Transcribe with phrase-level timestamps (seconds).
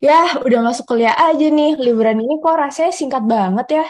[0.00, 1.76] Ya, udah masuk kuliah aja nih.
[1.76, 3.86] Liburan ini kok rasanya singkat banget ya.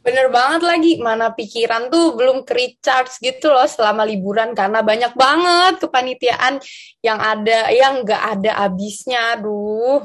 [0.00, 5.12] Bener banget lagi, mana pikiran tuh belum ke recharge gitu loh selama liburan karena banyak
[5.12, 6.56] banget kepanitiaan
[7.04, 10.02] yang ada, yang nggak ada habisnya, aduh.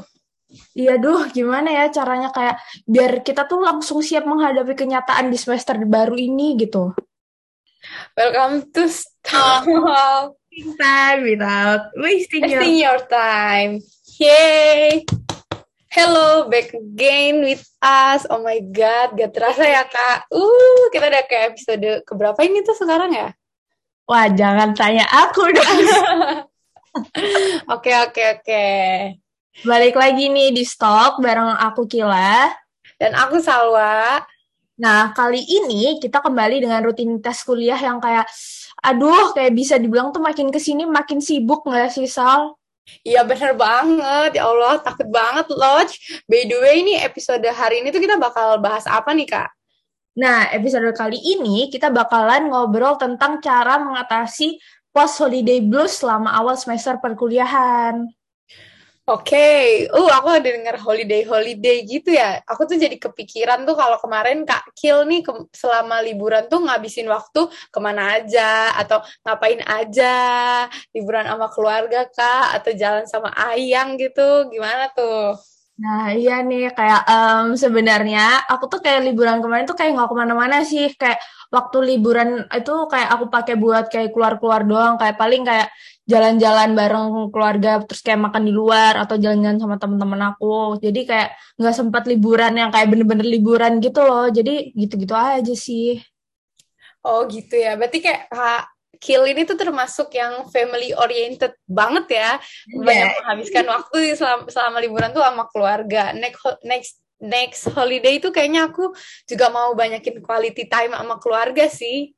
[0.75, 5.79] Iya, duh, gimana ya caranya kayak biar kita tuh langsung siap menghadapi kenyataan di semester
[5.87, 6.91] baru ini gitu.
[8.19, 13.79] Welcome to Stop Time without wasting your Wasting your time.
[14.15, 15.03] Yay!
[15.91, 18.23] Hello, back again with us.
[18.31, 20.31] Oh my God, gak terasa ya kak.
[20.31, 23.35] Uh, kita udah ke episode keberapa ini tuh sekarang ya?
[24.07, 25.79] Wah, jangan tanya aku dong.
[27.75, 28.67] Oke, oke, oke.
[29.67, 32.55] Balik lagi nih di Stalk bareng aku Kila.
[32.95, 34.23] Dan aku Salwa.
[34.79, 38.31] Nah, kali ini kita kembali dengan rutinitas kuliah yang kayak,
[38.79, 42.55] aduh, kayak bisa dibilang tuh makin ke sini makin sibuk nggak sih, Sal?
[43.05, 46.25] Iya bener banget, ya Allah takut banget Lodge.
[46.29, 49.49] By the way ini episode hari ini tuh kita bakal bahas apa nih kak?
[50.15, 54.55] Nah, episode kali ini kita bakalan ngobrol tentang cara mengatasi
[54.95, 58.07] post-holiday blues selama awal semester perkuliahan.
[59.05, 59.37] Oke,
[59.93, 62.41] uh aku ada dengar holiday holiday gitu ya.
[62.49, 67.05] Aku tuh jadi kepikiran tuh kalau kemarin Kak Kil nih ke- selama liburan tuh ngabisin
[67.13, 70.05] waktu ke mana aja atau ngapain aja,
[70.97, 75.37] liburan sama keluarga Kak atau jalan sama Ayang gitu, gimana tuh?
[75.83, 78.19] Nah, iya nih, kayak em, sebenarnya
[78.51, 80.85] aku tuh kayak liburan kemarin tuh kayak nggak ke mana-mana sih.
[81.01, 81.19] Kayak
[81.55, 84.95] waktu liburan itu kayak aku pakai buat kayak keluar-keluar doang.
[85.01, 85.67] Kayak paling kayak
[86.05, 90.77] jalan-jalan bareng keluarga, terus kayak makan di luar atau jalan-jalan sama teman-teman aku.
[90.77, 94.29] Jadi kayak nggak sempat liburan yang kayak bener-bener liburan gitu loh.
[94.29, 95.97] Jadi gitu-gitu aja sih.
[97.05, 98.63] Oh gitu ya, berarti kayak Kak
[98.97, 102.29] Kil ini tuh termasuk yang family oriented banget ya.
[102.71, 103.17] Banyak Iya.
[103.21, 106.15] menghabiskan waktu selama, selama liburan tuh sama keluarga.
[106.15, 108.91] Next next next holiday itu kayaknya aku
[109.29, 112.13] juga mau banyakin quality time sama keluarga sih.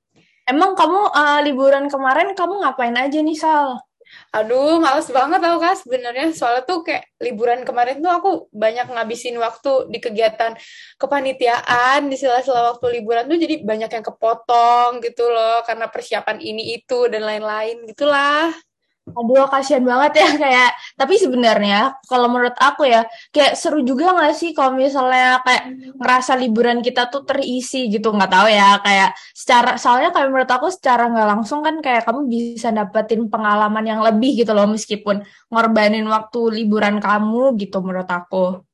[0.48, 3.84] Emang kamu eh, liburan kemarin kamu ngapain aja nih, Sal?
[4.31, 9.36] Aduh, males banget tau kak sebenarnya soalnya tuh kayak liburan kemarin tuh aku banyak ngabisin
[9.36, 10.56] waktu di kegiatan
[10.96, 16.80] kepanitiaan di sela-sela waktu liburan tuh jadi banyak yang kepotong gitu loh karena persiapan ini
[16.80, 18.66] itu dan lain-lain gitulah.
[19.07, 20.69] Aduh, kasihan banget ya kayak.
[21.00, 25.63] Tapi sebenarnya kalau menurut aku ya, kayak seru juga nggak sih kalau misalnya kayak
[25.95, 28.81] ngerasa liburan kita tuh terisi gitu, nggak tahu ya.
[28.84, 33.85] Kayak secara, soalnya kayak menurut aku secara nggak langsung kan kayak kamu bisa dapetin pengalaman
[33.88, 38.68] yang lebih gitu loh, meskipun ngorbanin waktu liburan kamu gitu menurut aku.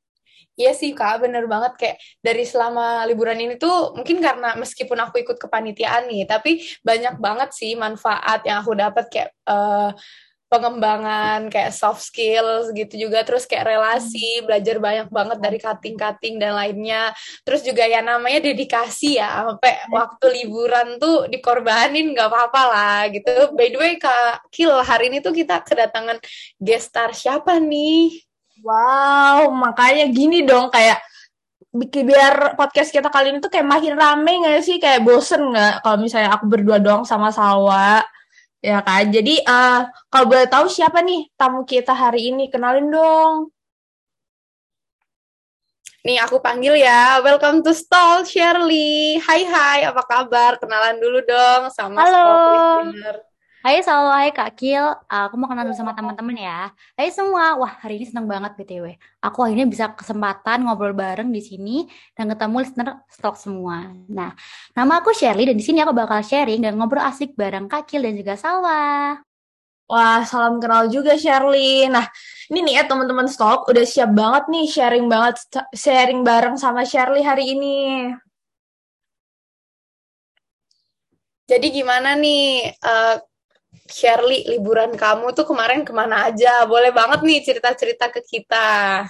[0.54, 5.26] Iya sih Kak, bener banget kayak dari selama liburan ini tuh mungkin karena meskipun aku
[5.26, 9.90] ikut kepanitiaan nih, tapi banyak banget sih manfaat yang aku dapat kayak eh,
[10.54, 16.54] pengembangan kayak soft skills gitu juga, terus kayak relasi, belajar banyak banget dari cutting-cutting dan
[16.54, 17.10] lainnya.
[17.42, 23.58] Terus juga ya namanya dedikasi ya, sampai waktu liburan tuh dikorbanin nggak apa-apa lah gitu.
[23.58, 26.22] By the way Kak Kil, hari ini tuh kita kedatangan
[26.62, 28.14] guest star siapa nih?
[28.62, 31.02] Wow, makanya gini dong kayak
[31.74, 34.78] biar podcast kita kali ini tuh kayak makin rame nggak sih?
[34.78, 38.06] Kayak bosen nggak kalau misalnya aku berdua doang sama Salwa,
[38.64, 39.12] ya kan?
[39.12, 42.48] Jadi eh kalau boleh tahu siapa nih tamu kita hari ini?
[42.48, 43.52] Kenalin dong.
[46.04, 47.20] Nih aku panggil ya.
[47.24, 49.20] Welcome to Stall Shirley.
[49.24, 50.60] Hai hai, apa kabar?
[50.60, 52.12] Kenalan dulu dong sama Halo.
[52.12, 52.40] Stall
[52.88, 53.33] listener.
[53.64, 54.84] Hai Salwa, hai Kak Kil.
[55.08, 56.68] Aku mau kenal dulu sama teman-teman ya.
[57.00, 57.56] Hai semua.
[57.56, 59.00] Wah, hari ini seneng banget BTW.
[59.24, 63.88] Aku akhirnya bisa kesempatan ngobrol bareng di sini dan ketemu listener stok semua.
[64.12, 64.36] Nah,
[64.76, 68.04] nama aku Shirley dan di sini aku bakal sharing dan ngobrol asik bareng Kak Kil
[68.04, 69.16] dan juga Salwa.
[69.88, 71.88] Wah, salam kenal juga Shirley.
[71.88, 72.04] Nah,
[72.52, 75.40] ini nih ya teman-teman stok udah siap banget nih sharing banget
[75.72, 78.12] sharing bareng sama Shirley hari ini.
[81.48, 83.16] Jadi gimana nih, eh,
[83.94, 86.66] Shirley, liburan kamu tuh kemarin ke mana aja?
[86.66, 89.06] Boleh banget nih cerita-cerita ke kita.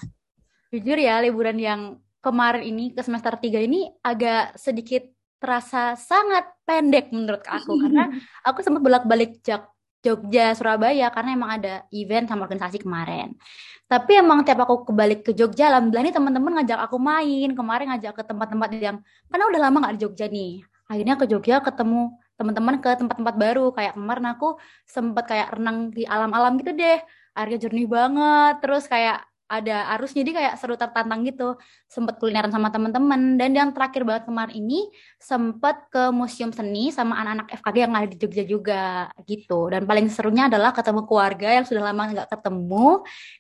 [0.75, 1.81] Jujur ya, liburan yang
[2.19, 5.07] kemarin ini ke semester 3 ini agak sedikit
[5.39, 8.11] terasa sangat pendek menurut aku karena
[8.43, 9.71] aku sempat bolak-balik Jak-
[10.03, 13.39] Jogja, Surabaya karena emang ada event sama organisasi kemarin.
[13.87, 18.11] Tapi emang tiap aku kebalik ke Jogja, alhamdulillah nih teman-teman ngajak aku main, kemarin ngajak
[18.19, 18.99] ke tempat-tempat yang
[19.31, 20.59] karena udah lama nggak di Jogja nih.
[20.91, 23.71] Akhirnya ke Jogja ketemu teman-teman ke tempat-tempat baru.
[23.75, 24.47] Kayak kemarin aku
[24.85, 26.99] sempat kayak renang di alam-alam gitu deh.
[27.33, 31.57] Airnya jernih banget, terus kayak ada arus jadi kayak seru tertantang gitu.
[31.85, 33.37] Sempet kulineran sama teman-teman.
[33.37, 34.89] Dan yang terakhir banget kemarin ini
[35.21, 38.83] sempet ke museum seni sama anak-anak FKG yang ada di Jogja juga
[39.29, 39.69] gitu.
[39.69, 42.87] Dan paling serunya adalah ketemu keluarga yang sudah lama nggak ketemu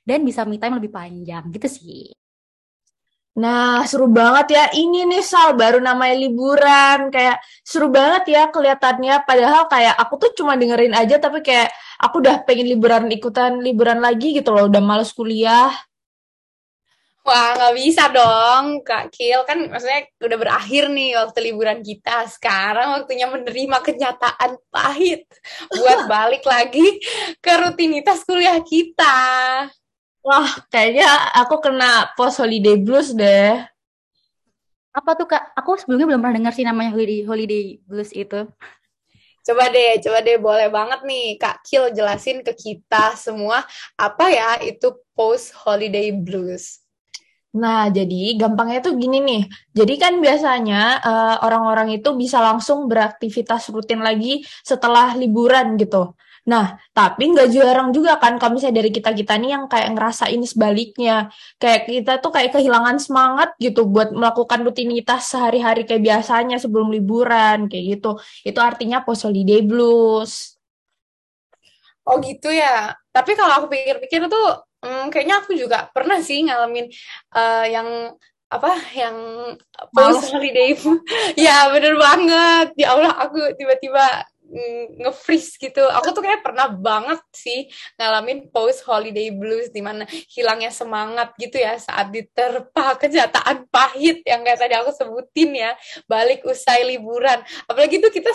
[0.05, 2.22] dan bisa me time lebih panjang gitu sih
[3.33, 4.63] Nah, seru banget ya.
[4.69, 7.09] Ini nih Sal, baru namanya liburan.
[7.09, 9.25] Kayak seru banget ya kelihatannya.
[9.25, 13.99] Padahal kayak aku tuh cuma dengerin aja, tapi kayak aku udah pengen liburan ikutan liburan
[14.05, 14.69] lagi gitu loh.
[14.69, 15.73] Udah males kuliah.
[17.23, 19.47] Wah, nggak bisa dong, Kak Kil.
[19.47, 22.27] Kan maksudnya udah berakhir nih waktu liburan kita.
[22.29, 25.25] Sekarang waktunya menerima kenyataan pahit
[25.71, 26.99] buat balik lagi
[27.41, 29.15] ke rutinitas kuliah kita.
[30.23, 33.59] Wah, kayaknya aku kena post holiday blues deh.
[34.95, 35.51] Apa tuh Kak?
[35.59, 38.47] Aku sebelumnya belum pernah dengar sih namanya holiday holiday blues itu.
[39.43, 43.67] Coba deh, coba deh boleh banget nih Kak Kil jelasin ke kita semua
[43.99, 46.79] apa ya itu post holiday blues.
[47.53, 49.43] Nah, jadi gampangnya tuh gini nih.
[49.75, 56.15] Jadi kan biasanya uh, orang-orang itu bisa langsung beraktivitas rutin lagi setelah liburan gitu.
[56.43, 60.43] Nah, tapi nggak jarang juga kan kalau misalnya dari kita-kita nih yang kayak ngerasa ini
[60.43, 61.31] sebaliknya.
[61.55, 67.71] Kayak kita tuh kayak kehilangan semangat gitu buat melakukan rutinitas sehari-hari kayak biasanya sebelum liburan,
[67.71, 68.19] kayak gitu.
[68.43, 70.59] Itu artinya post holiday blues.
[72.03, 72.91] Oh gitu ya.
[73.15, 76.91] Tapi kalau aku pikir-pikir tuh hmm, kayaknya aku juga pernah sih ngalamin
[77.31, 77.87] uh, yang
[78.53, 79.17] apa yang
[79.89, 80.77] post holiday
[81.47, 84.29] ya bener banget ya Allah aku tiba-tiba
[85.01, 85.81] nge-freeze gitu.
[85.81, 87.67] Aku tuh kayak pernah banget sih
[87.97, 94.45] ngalamin post holiday blues di mana hilangnya semangat gitu ya saat diterpa kenyataan pahit yang
[94.45, 95.71] kayak tadi aku sebutin ya,
[96.05, 97.41] balik usai liburan.
[97.65, 98.31] Apalagi tuh kita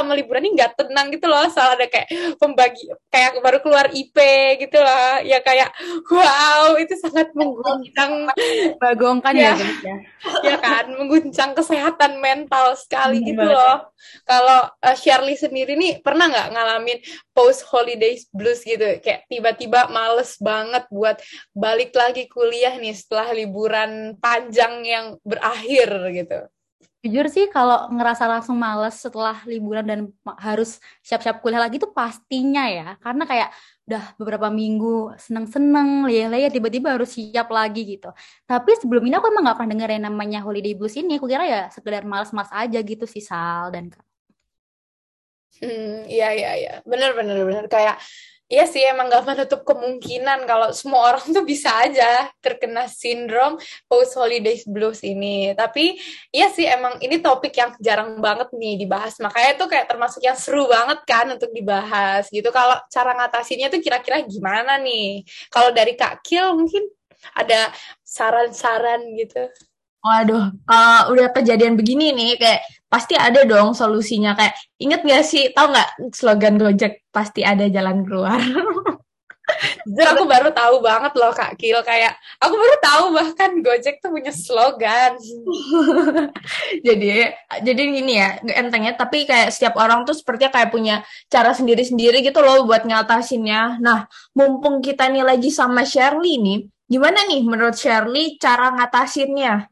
[0.00, 1.44] sama liburan ini nggak tenang gitu loh.
[1.52, 2.08] Soal ada kayak
[2.40, 4.16] pembagi kayak baru keluar IP
[4.60, 5.20] gitu loh.
[5.22, 5.70] Ya kayak
[6.08, 8.32] wow itu sangat mengguncang.
[8.80, 9.54] Bagongkan ya.
[9.56, 9.96] ya, ya,
[10.44, 13.92] ya kan mengguncang kesehatan mental sekali hmm, gitu loh.
[14.24, 16.98] kalau uh, Shirley sendiri nih pernah nggak ngalamin
[17.36, 18.96] post holidays blues gitu?
[19.04, 21.20] Kayak tiba-tiba males banget buat
[21.52, 26.48] balik lagi kuliah nih setelah liburan panjang yang berakhir gitu
[27.00, 30.00] Jujur sih kalau ngerasa langsung males setelah liburan dan
[30.36, 33.00] harus siap-siap kuliah lagi tuh pastinya ya.
[33.00, 33.48] Karena kayak
[33.88, 38.12] udah beberapa minggu seneng-seneng, leyeh-leyeh, tiba-tiba harus siap lagi gitu.
[38.44, 41.16] Tapi sebelum ini aku emang gak pernah denger yang namanya holiday blues ini.
[41.16, 44.04] Aku kira ya sekedar males-males aja gitu sih Sal dan Kak.
[45.60, 46.70] Hmm, iya, iya, iya.
[46.84, 47.64] Bener, bener, bener.
[47.72, 47.96] Kayak
[48.50, 53.54] Iya sih, emang gak menutup kemungkinan kalau semua orang tuh bisa aja terkena sindrom
[53.86, 55.54] post holidays blues ini.
[55.54, 55.94] Tapi
[56.34, 59.22] iya sih, emang ini topik yang jarang banget nih dibahas.
[59.22, 62.50] Makanya tuh kayak termasuk yang seru banget kan untuk dibahas gitu.
[62.50, 65.22] Kalau cara ngatasinnya tuh kira-kira gimana nih?
[65.46, 66.90] Kalau dari Kak Kil mungkin
[67.38, 67.70] ada
[68.02, 69.46] saran-saran gitu.
[70.00, 74.32] Waduh, kalau udah kejadian begini nih, kayak pasti ada dong solusinya.
[74.32, 78.40] Kayak inget gak sih, tau nggak slogan Gojek pasti ada jalan keluar.
[79.82, 84.14] Jujur aku baru tahu banget loh Kak Kil kayak aku baru tahu bahkan Gojek tuh
[84.14, 85.18] punya slogan.
[86.86, 92.22] jadi jadi gini ya entengnya tapi kayak setiap orang tuh sepertinya kayak punya cara sendiri-sendiri
[92.22, 93.82] gitu loh buat ngatasinnya.
[93.82, 94.06] Nah,
[94.36, 99.66] mumpung kita nih lagi sama Shirley nih, gimana nih menurut Shirley cara ngatasinnya?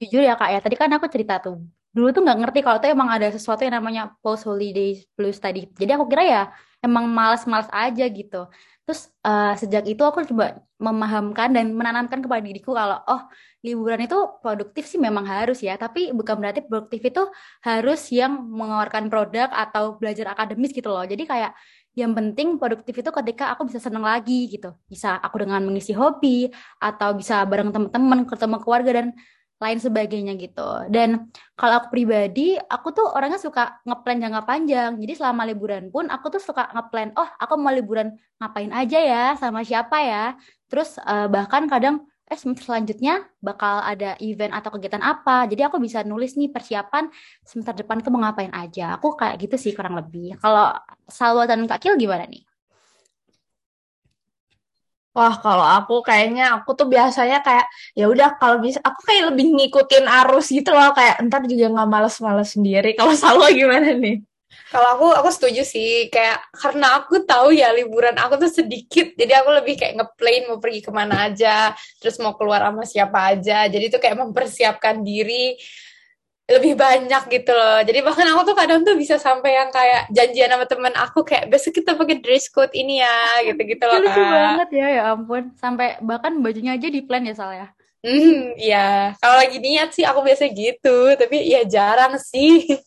[0.00, 1.60] Jujur ya kak ya, tadi kan aku cerita tuh.
[1.92, 5.68] Dulu tuh nggak ngerti kalau tuh emang ada sesuatu yang namanya post holiday blues tadi.
[5.76, 6.42] Jadi aku kira ya
[6.80, 8.48] emang malas-malas aja gitu.
[8.88, 13.28] Terus uh, sejak itu aku coba memahamkan dan menanamkan kepada diriku kalau oh
[13.60, 17.22] liburan itu produktif sih memang harus ya, tapi bukan berarti produktif itu
[17.60, 21.04] harus yang mengeluarkan produk atau belajar akademis gitu loh.
[21.04, 21.52] Jadi kayak
[21.92, 24.72] yang penting produktif itu ketika aku bisa seneng lagi gitu.
[24.88, 26.48] Bisa aku dengan mengisi hobi
[26.80, 29.08] atau bisa bareng teman-teman, ketemu keluarga dan
[29.60, 30.88] lain sebagainya gitu.
[30.88, 34.90] Dan kalau aku pribadi, aku tuh orangnya suka ngeplan jangka panjang.
[34.96, 39.24] Jadi selama liburan pun aku tuh suka ngeplan, oh aku mau liburan ngapain aja ya,
[39.36, 40.24] sama siapa ya.
[40.72, 45.44] Terus uh, bahkan kadang eh semester selanjutnya bakal ada event atau kegiatan apa.
[45.50, 47.10] Jadi aku bisa nulis nih persiapan
[47.42, 48.96] semester depan itu mau ngapain aja.
[48.96, 50.38] Aku kayak gitu sih kurang lebih.
[50.38, 50.72] Kalau
[51.10, 52.49] Salwa dan Kak Kil gimana nih?
[55.20, 59.52] Wah, kalau aku kayaknya aku tuh biasanya kayak ya udah kalau bisa aku kayak lebih
[59.52, 62.90] ngikutin arus gitu loh kayak entar juga nggak males-males sendiri.
[62.98, 64.24] Kalau selalu gimana nih?
[64.72, 69.44] Kalau aku aku setuju sih kayak karena aku tahu ya liburan aku tuh sedikit jadi
[69.44, 73.66] aku lebih kayak ngeplain mau pergi ke mana aja terus mau keluar sama siapa aja
[73.66, 75.58] jadi tuh kayak mempersiapkan diri
[76.50, 77.78] lebih banyak gitu loh.
[77.86, 81.46] Jadi bahkan aku tuh kadang tuh bisa sampai yang kayak janjian sama temen aku kayak
[81.46, 83.14] besok kita pakai dress code ini ya
[83.46, 84.02] gitu-gitu loh.
[84.02, 85.54] Lucu banget ya ya ampun.
[85.54, 87.70] Sampai bahkan bajunya aja di plan ya Sal ya.
[88.02, 89.14] Hmm, ya.
[89.22, 92.66] Kalau lagi niat sih aku biasa gitu, tapi ya jarang sih.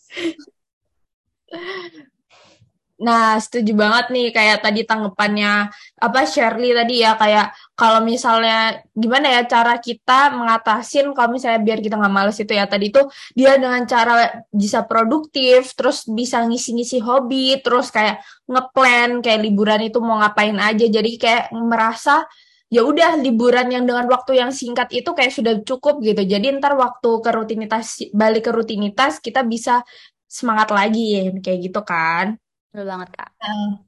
[3.04, 5.68] Nah, setuju banget nih kayak tadi tanggapannya
[6.00, 11.82] apa Shirley tadi ya kayak kalau misalnya gimana ya cara kita mengatasin kalau misalnya biar
[11.82, 12.70] kita nggak males itu ya.
[12.70, 13.02] Tadi itu
[13.34, 19.98] dia dengan cara bisa produktif terus bisa ngisi-ngisi hobi terus kayak ngeplan kayak liburan itu
[19.98, 20.86] mau ngapain aja.
[20.86, 22.22] Jadi kayak merasa
[22.70, 26.22] ya udah liburan yang dengan waktu yang singkat itu kayak sudah cukup gitu.
[26.22, 29.82] Jadi ntar waktu ke rutinitas balik ke rutinitas kita bisa
[30.30, 32.38] semangat lagi kayak gitu kan.
[32.70, 33.30] Betul banget, Kak.
[33.38, 33.82] Uh,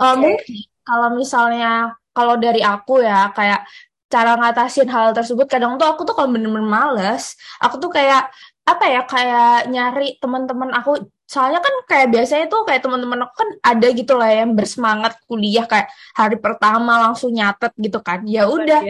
[0.00, 3.64] uh, mungkin kalau misalnya kalau dari aku ya kayak
[4.12, 8.28] cara ngatasin hal tersebut kadang tuh aku tuh kalau bener-bener males, aku tuh kayak
[8.62, 11.08] apa ya kayak nyari teman-teman aku.
[11.24, 15.64] Soalnya kan kayak biasanya tuh kayak teman-teman aku kan ada gitu lah yang bersemangat kuliah
[15.64, 18.20] kayak hari pertama langsung nyatet gitu kan.
[18.28, 18.84] Ya udah.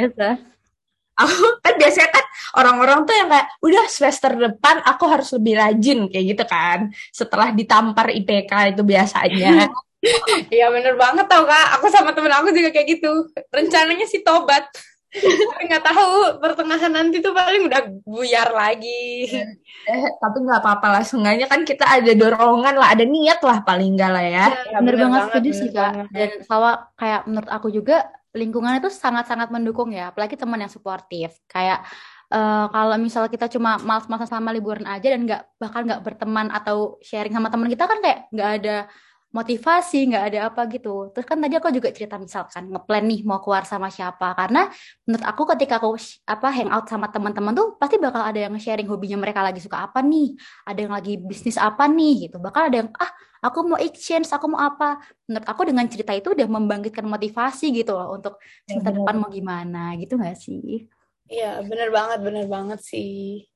[1.12, 2.24] aku kan biasanya kan
[2.58, 6.90] orang-orang tuh yang kayak udah semester depan aku harus lebih rajin kayak gitu kan.
[7.14, 9.70] Setelah ditampar IPK itu biasanya
[10.50, 11.66] Iya bener banget tau kak.
[11.78, 13.30] Aku sama temen aku juga kayak gitu.
[13.54, 14.66] Rencananya sih tobat.
[15.12, 19.28] Tapi nggak tahu pertengahan nanti tuh paling udah buyar lagi.
[19.84, 21.02] Eh, tapi nggak apa-apa lah.
[21.04, 24.96] Seenggaknya kan kita ada dorongan lah ada niat lah paling enggak lah ya, ya bener,
[24.96, 25.92] bener banget setuju sih kak.
[26.10, 31.36] dan sama kayak menurut aku juga lingkungan itu sangat-sangat mendukung ya, apalagi teman yang suportif.
[31.44, 31.84] Kayak
[32.32, 36.96] uh, kalau misalnya kita cuma malas-malasan selama liburan aja dan nggak bahkan nggak berteman atau
[37.04, 38.76] sharing sama teman kita kan kayak nggak ada
[39.32, 41.08] motivasi, nggak ada apa gitu.
[41.10, 44.36] Terus kan tadi aku juga cerita misalkan ngeplan nih mau keluar sama siapa.
[44.36, 44.68] Karena
[45.08, 45.96] menurut aku ketika aku
[46.28, 50.04] apa hangout sama teman-teman tuh pasti bakal ada yang sharing hobinya mereka lagi suka apa
[50.04, 50.36] nih,
[50.68, 52.36] ada yang lagi bisnis apa nih gitu.
[52.38, 53.10] Bakal ada yang ah
[53.40, 55.00] aku mau exchange, aku mau apa.
[55.24, 58.36] Menurut aku dengan cerita itu udah membangkitkan motivasi gitu loh untuk
[58.68, 60.86] semester depan mau gimana gitu nggak sih?
[61.32, 63.48] Iya, bener banget, bener banget sih.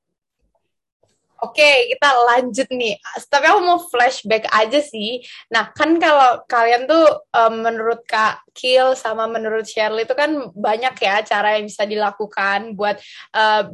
[1.37, 2.97] Oke, kita lanjut nih.
[3.29, 5.21] Tapi aku mau flashback aja sih.
[5.53, 10.97] Nah, kan kalau kalian tuh um, menurut Kak Kill sama menurut Shirley itu kan banyak
[10.97, 12.97] ya cara yang bisa dilakukan buat
[13.37, 13.69] uh,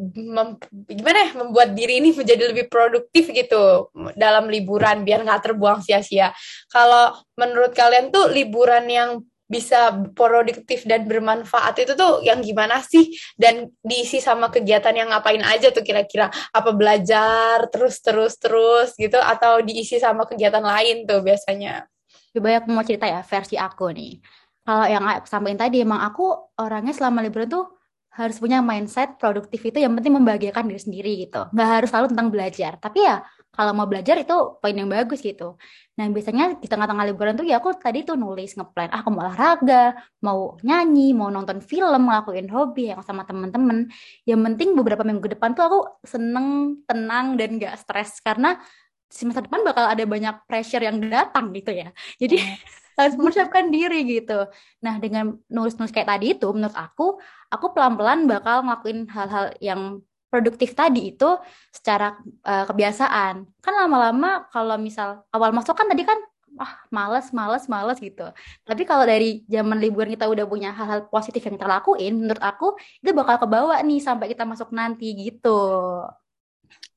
[0.91, 3.88] gimana ya membuat diri ini menjadi lebih produktif gitu
[4.20, 6.36] dalam liburan biar nggak terbuang sia-sia.
[6.67, 13.14] Kalau menurut kalian tuh liburan yang bisa produktif dan bermanfaat itu tuh yang gimana sih?
[13.38, 16.32] Dan diisi sama kegiatan yang ngapain aja tuh kira-kira?
[16.56, 19.20] Apa belajar terus terus terus gitu?
[19.20, 21.86] Atau diisi sama kegiatan lain tuh biasanya?
[22.34, 24.18] Coba aku mau cerita ya versi aku nih.
[24.64, 27.83] Kalau yang aku sampaikan tadi emang aku orangnya selama liburan tuh
[28.13, 32.27] harus punya mindset produktif itu yang penting membahagiakan diri sendiri gitu nggak harus selalu tentang
[32.29, 35.62] belajar tapi ya kalau mau belajar itu poin yang bagus gitu.
[35.93, 39.22] Nah biasanya di tengah-tengah liburan tuh ya aku tadi tuh nulis ngeplan, ah aku mau
[39.29, 39.93] olahraga,
[40.25, 43.93] mau nyanyi, mau nonton film, ngelakuin hobi yang sama temen-temen.
[44.25, 48.58] Yang penting beberapa minggu depan tuh aku seneng, tenang dan gak stres karena
[49.05, 51.93] semester depan bakal ada banyak pressure yang datang gitu ya.
[52.22, 52.41] Jadi
[52.98, 54.50] harus mempersiapkan diri gitu.
[54.82, 57.22] Nah dengan nulis-nulis kayak tadi itu menurut aku,
[57.53, 60.01] aku pelan-pelan bakal ngelakuin hal-hal yang
[60.33, 61.29] produktif tadi itu
[61.69, 63.45] secara uh, kebiasaan.
[63.62, 66.17] Kan lama-lama kalau misal awal masuk kan tadi kan
[66.57, 68.25] ah males, males, males gitu.
[68.65, 72.77] Tapi kalau dari zaman liburan kita udah punya hal-hal positif yang kita lakuin, menurut aku
[73.01, 75.62] itu bakal kebawa nih sampai kita masuk nanti gitu.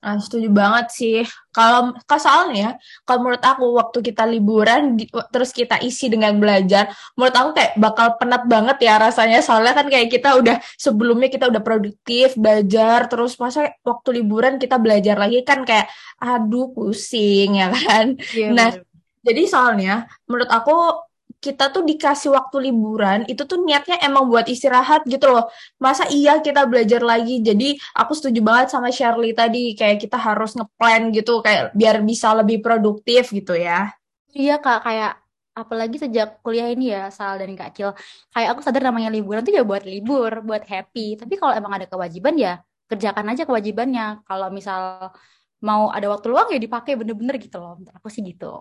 [0.06, 1.18] Nah, setuju banget sih.
[1.50, 2.70] Kalau soalnya ya,
[3.02, 4.94] kalau menurut aku waktu kita liburan
[5.34, 9.42] terus kita isi dengan belajar, menurut aku kayak bakal penat banget ya rasanya.
[9.42, 14.78] Soalnya kan kayak kita udah sebelumnya kita udah produktif belajar, terus masa waktu liburan kita
[14.78, 15.90] belajar lagi kan kayak
[16.22, 18.14] aduh pusing ya kan.
[18.30, 18.78] Yeah, nah,
[19.26, 21.02] jadi soalnya menurut aku
[21.40, 25.46] kita tuh dikasih waktu liburan itu tuh niatnya emang buat istirahat gitu loh.
[25.78, 27.40] Masa iya kita belajar lagi?
[27.44, 32.32] Jadi aku setuju banget sama Shirley tadi kayak kita harus ngeplan gitu kayak biar bisa
[32.34, 33.92] lebih produktif gitu ya.
[34.36, 35.12] Iya kak kayak
[35.56, 37.90] apalagi sejak kuliah ini ya Sal dan Kak Cil.
[38.34, 41.16] Kayak aku sadar namanya liburan tuh ya buat libur buat happy.
[41.20, 44.20] Tapi kalau emang ada kewajiban ya kerjakan aja kewajibannya.
[44.28, 45.10] Kalau misal
[45.64, 47.80] mau ada waktu luang ya dipakai bener-bener gitu loh.
[47.96, 48.52] Aku sih gitu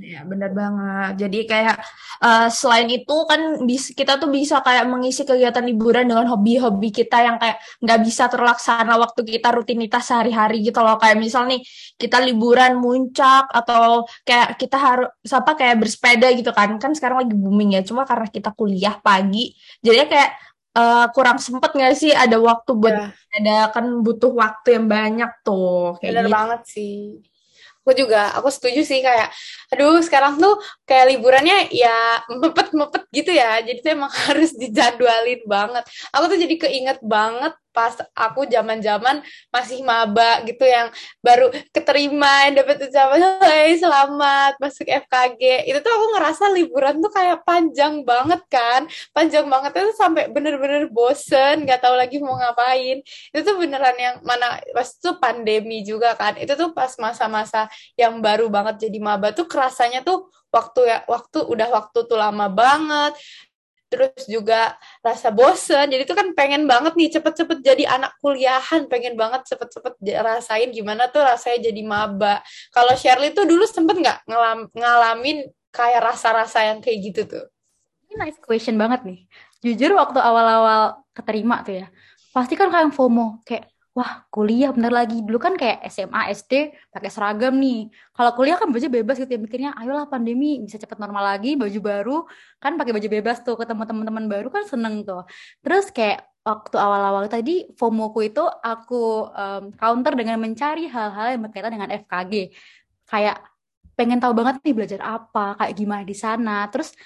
[0.00, 1.12] Ya, benar banget.
[1.26, 1.76] Jadi kayak
[2.24, 7.20] uh, selain itu kan bis, kita tuh bisa kayak mengisi kegiatan liburan dengan hobi-hobi kita
[7.20, 10.96] yang kayak nggak bisa terlaksana waktu kita rutinitas sehari-hari gitu loh.
[10.96, 11.60] Kayak misal nih
[12.00, 16.76] kita liburan muncak atau kayak kita harus apa kayak bersepeda gitu kan.
[16.80, 17.82] Kan sekarang lagi booming ya.
[17.84, 19.52] Cuma karena kita kuliah pagi,
[19.84, 20.30] jadi kayak
[20.76, 23.08] uh, kurang sempet gak sih ada waktu buat ya.
[23.40, 26.34] ada kan butuh waktu yang banyak tuh kayak bener gitu.
[26.34, 26.96] banget sih
[27.90, 29.34] aku juga aku setuju sih kayak
[29.74, 35.42] aduh sekarang tuh kayak liburannya ya mepet mepet gitu ya jadi tuh emang harus dijadwalin
[35.50, 35.82] banget.
[36.14, 40.90] Aku tuh jadi keinget banget pas aku zaman-zaman masih maba gitu yang
[41.22, 47.42] baru keterima dapat ucapan hey, selamat masuk FKG itu tuh aku ngerasa liburan tuh kayak
[47.46, 48.86] panjang banget kan.
[49.14, 53.02] Panjang banget itu sampai bener-bener bosen nggak tahu lagi mau ngapain.
[53.32, 56.36] Itu tuh beneran yang mana pas itu pandemi juga kan.
[56.36, 61.46] Itu tuh pas masa-masa yang baru banget jadi maba tuh kerasanya tuh waktu ya waktu
[61.46, 63.14] udah waktu tuh lama banget
[63.90, 65.90] terus juga rasa bosen.
[65.90, 68.86] Jadi tuh kan pengen banget nih cepet-cepet jadi anak kuliahan.
[68.86, 72.40] Pengen banget cepet-cepet rasain gimana tuh rasanya jadi maba.
[72.70, 77.44] Kalau Shirley tuh dulu sempet nggak ngalam, ngalamin kayak rasa-rasa yang kayak gitu tuh?
[78.06, 79.26] Ini nice question banget nih.
[79.60, 81.88] Jujur waktu awal-awal keterima tuh ya
[82.30, 83.66] pasti kan kayak FOMO kayak
[83.96, 85.18] wah kuliah bener lagi.
[85.26, 86.52] Dulu kan kayak SMA SD
[86.94, 87.90] pakai seragam nih.
[88.14, 91.78] Kalau kuliah kan baju bebas gitu ya mikirnya ayolah pandemi bisa cepet normal lagi baju
[91.82, 92.16] baru.
[92.62, 95.26] Kan pakai baju bebas tuh ketemu teman-teman baru kan seneng tuh.
[95.64, 101.72] Terus kayak waktu awal-awal tadi FOMOku itu aku um, counter dengan mencari hal-hal yang berkaitan
[101.76, 102.56] dengan FKG
[103.04, 103.36] kayak
[103.98, 106.64] pengen tahu banget nih belajar apa kayak gimana di sana.
[106.72, 106.96] Terus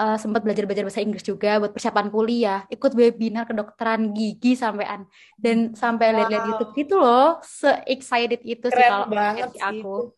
[0.00, 5.04] uh, sempat belajar-belajar bahasa Inggris juga buat persiapan kuliah, ikut webinar kedokteran gigi sampean
[5.36, 10.16] dan sampai lihat-lihat YouTube gitu loh, se excited itu Keren sih kalau banget sih aku.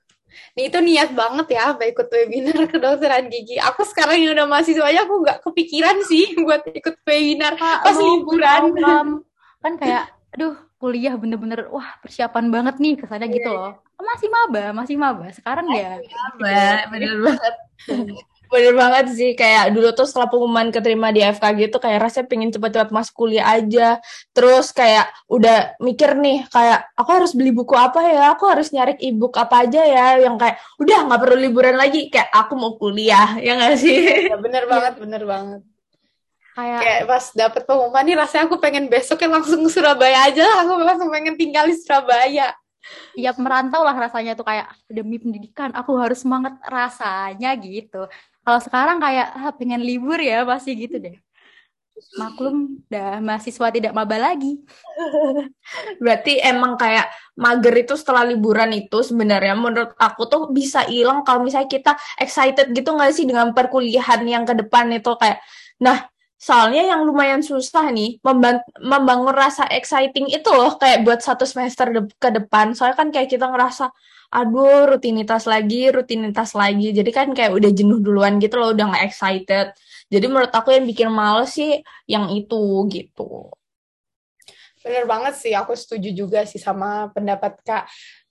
[0.57, 3.59] Nih itu niat banget ya apa ikut webinar kedokteran gigi.
[3.59, 8.63] Aku sekarang yang udah mahasiswanya aku nggak kepikiran sih buat ikut webinar ah, pas liburan.
[9.61, 13.37] Kan kayak aduh kuliah bener-bener wah persiapan banget nih kesannya yeah.
[13.37, 13.59] gitu iya.
[13.61, 13.73] loh.
[14.03, 15.31] Masih maba, masih maba.
[15.31, 16.01] Sekarang ya.
[16.01, 17.55] Maba, bener banget.
[18.53, 22.53] Bener banget sih, kayak dulu tuh setelah pengumuman keterima di FKG tuh kayak rasanya pengen
[22.53, 23.97] cepet-cepet masuk kuliah aja.
[24.37, 29.01] Terus kayak udah mikir nih, kayak aku harus beli buku apa ya, aku harus nyari
[29.01, 33.37] e-book apa aja ya, yang kayak udah nggak perlu liburan lagi, kayak aku mau kuliah,
[33.47, 34.29] ya nggak sih?
[34.29, 35.61] Ya, bener banget, bener banget.
[36.53, 40.69] Kayak, kayak pas dapet pengumuman nih rasanya aku pengen besoknya langsung ke Surabaya aja lah,
[40.69, 42.53] aku langsung pengen tinggal di Surabaya.
[43.17, 48.11] Iya merantau lah rasanya tuh kayak demi pendidikan aku harus semangat rasanya gitu
[48.43, 51.17] kalau sekarang kayak ah, pengen libur ya pasti gitu deh.
[52.19, 54.59] Maklum, dah mahasiswa tidak maba lagi.
[56.03, 57.07] Berarti emang kayak
[57.39, 62.75] mager itu setelah liburan itu sebenarnya menurut aku tuh bisa hilang kalau misalnya kita excited
[62.75, 65.39] gitu nggak sih dengan perkuliahan yang ke depan itu kayak,
[65.79, 66.11] nah
[66.43, 68.19] soalnya yang lumayan susah nih
[68.83, 73.31] membangun rasa exciting itu loh kayak buat satu semester de ke depan soalnya kan kayak
[73.31, 73.95] kita ngerasa
[74.33, 76.97] aduh rutinitas lagi rutinitas lagi.
[76.97, 79.77] Jadi kan kayak udah jenuh duluan gitu loh udah nggak excited.
[80.09, 83.53] Jadi menurut aku yang bikin males sih yang itu gitu.
[84.83, 87.85] Bener banget sih aku setuju juga sih sama pendapat kak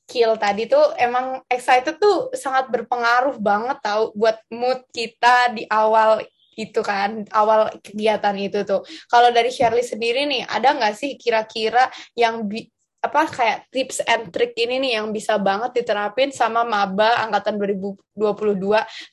[0.10, 0.92] Kill tadi tuh.
[1.00, 6.20] Emang excited tuh sangat berpengaruh banget tau buat mood kita di awal
[6.60, 8.84] itu kan awal kegiatan itu tuh.
[9.08, 12.44] Kalau dari Shirley sendiri nih, ada nggak sih kira-kira yang
[13.02, 18.14] apa kayak tips and trick ini nih yang bisa banget diterapin sama maba angkatan 2022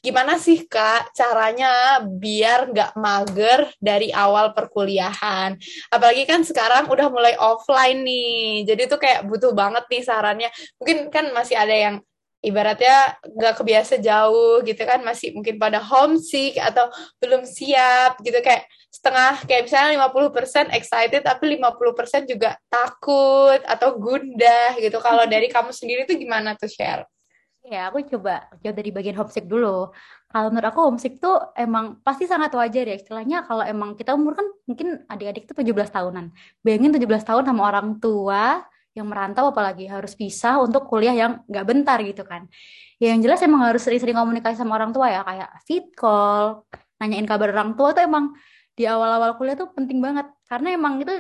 [0.05, 5.57] gimana sih kak caranya biar nggak mager dari awal perkuliahan?
[5.89, 10.51] Apalagi kan sekarang udah mulai offline nih jadi tuh kayak butuh banget nih sarannya.
[10.77, 11.97] Mungkin kan masih ada yang
[12.39, 16.87] ibaratnya nggak kebiasa jauh gitu kan masih mungkin pada homesick atau
[17.19, 24.77] belum siap gitu kayak setengah kayak misalnya 50% excited tapi 50% juga takut atau gundah
[24.81, 27.05] gitu kalau dari kamu sendiri tuh gimana tuh share
[27.69, 29.93] Ya, aku coba jauh dari bagian homesick dulu.
[30.33, 32.97] Kalau menurut aku homesick tuh emang pasti sangat wajar ya.
[32.97, 36.33] Istilahnya kalau emang kita umur kan mungkin adik-adik tuh 17 tahunan.
[36.65, 38.65] Bayangin 17 tahun sama orang tua,
[38.97, 42.49] yang merantau apalagi harus pisah untuk kuliah yang nggak bentar gitu kan.
[42.97, 46.65] Ya, yang jelas emang harus sering-sering komunikasi sama orang tua ya kayak fit call,
[46.99, 48.35] nanyain kabar orang tua tuh emang
[48.79, 50.31] di awal-awal kuliah tuh penting banget.
[50.47, 51.11] Karena emang itu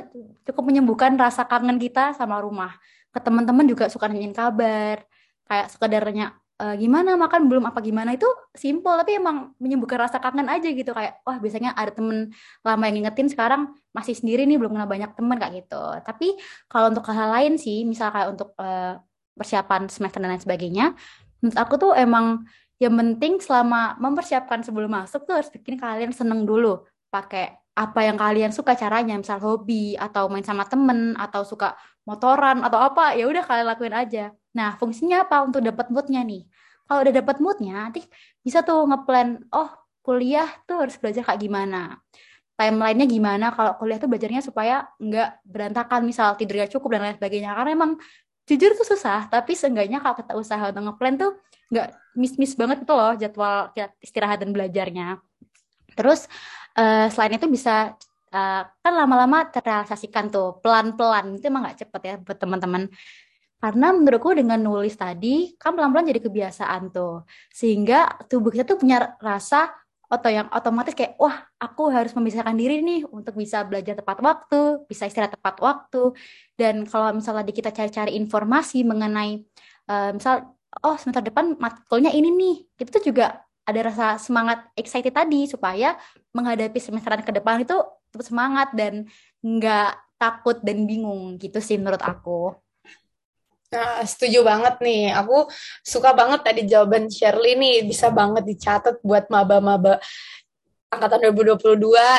[0.47, 2.79] cukup menyembuhkan rasa kangen kita sama rumah.
[3.11, 5.03] Ke teman-teman juga suka nanyain kabar,
[5.51, 7.19] kayak sekedarnya uh, gimana?
[7.19, 7.67] Makan belum?
[7.67, 8.15] Apa gimana?
[8.15, 10.95] Itu simple tapi emang menyembuhkan rasa kangen aja gitu.
[10.95, 12.31] Kayak wah biasanya ada temen
[12.63, 15.83] lama yang ngingetin sekarang masih sendiri nih belum kenal banyak temen kayak gitu.
[16.07, 16.39] Tapi
[16.71, 19.03] kalau untuk hal lain sih misal kayak untuk uh,
[19.35, 20.87] persiapan semester dan lain sebagainya
[21.39, 22.43] menurut aku tuh emang
[22.79, 28.19] yang penting selama mempersiapkan sebelum masuk tuh harus bikin kalian seneng dulu pakai apa yang
[28.19, 33.25] kalian suka caranya misal hobi atau main sama temen atau suka motoran atau apa ya
[33.31, 36.43] udah kalian lakuin aja Nah, fungsinya apa untuk dapat moodnya nih?
[36.89, 38.03] Kalau udah dapat moodnya, nanti
[38.43, 39.71] bisa tuh ngeplan, oh
[40.03, 42.03] kuliah tuh harus belajar kayak gimana.
[42.59, 47.55] timelinenya gimana kalau kuliah tuh belajarnya supaya nggak berantakan misal tidurnya cukup dan lain sebagainya
[47.55, 47.93] karena emang
[48.51, 51.39] jujur tuh susah tapi seenggaknya kalau kita usaha untuk ngeplan tuh
[51.71, 51.87] nggak
[52.19, 53.71] miss-miss banget itu loh jadwal
[54.03, 55.23] istirahat dan belajarnya
[55.95, 56.27] terus
[56.79, 57.99] uh, selain itu bisa
[58.31, 61.37] uh, kan lama-lama terrealisasikan tuh pelan-pelan.
[61.37, 62.87] Itu emang nggak cepet ya buat teman-teman.
[63.59, 67.27] Karena menurutku dengan nulis tadi kan pelan-pelan jadi kebiasaan tuh.
[67.51, 69.75] Sehingga tubuh kita tuh punya rasa
[70.09, 74.87] atau yang otomatis kayak wah aku harus memisahkan diri nih untuk bisa belajar tepat waktu,
[74.89, 76.15] bisa istirahat tepat waktu.
[76.57, 79.43] Dan kalau misalnya di kita cari-cari informasi mengenai
[79.91, 85.13] uh, misal oh semester depan matkulnya ini nih, itu tuh juga ada rasa semangat excited
[85.13, 86.01] tadi supaya
[86.33, 87.77] menghadapi semesteran ke depan itu
[88.09, 89.05] tetap semangat dan
[89.45, 92.57] nggak takut dan bingung gitu sih menurut aku.
[93.69, 95.13] Nah, setuju banget nih.
[95.13, 95.45] Aku
[95.85, 97.85] suka banget tadi jawaban Shirley nih.
[97.85, 100.01] Bisa banget dicatat buat maba-maba
[100.89, 101.77] angkatan 2022